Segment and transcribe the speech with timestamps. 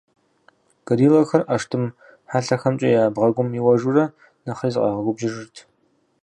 [0.85, 1.83] Гориллэхэр ӏэштӏым
[2.29, 4.05] хьэлъэхэмкӏэ я бгъэгум иуэжурэ,
[4.45, 5.55] нэхъри зыкъагъэгубжьыжырт.